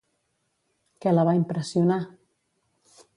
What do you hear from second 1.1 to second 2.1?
la va impressionar?